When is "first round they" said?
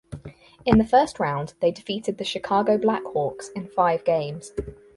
0.87-1.69